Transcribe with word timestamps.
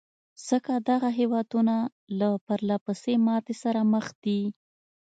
ځکه 0.47 0.73
دغه 0.89 1.09
هېوادونه 1.19 1.75
له 2.19 2.29
پرلهپسې 2.45 3.13
ماتې 3.25 3.55
سره 3.63 3.81
مخ 3.93 4.05
دي. 4.23 4.41